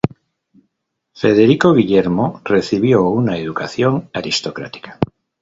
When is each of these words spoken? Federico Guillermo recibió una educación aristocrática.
Federico 1.13 1.75
Guillermo 1.75 2.41
recibió 2.43 3.03
una 3.03 3.37
educación 3.37 4.09
aristocrática. 4.13 4.97